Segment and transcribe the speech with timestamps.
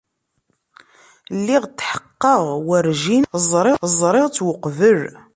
[1.37, 3.25] Lliɣ tḥeqqeɣ werjin
[4.05, 5.01] ẓriɣ-tt uqbel.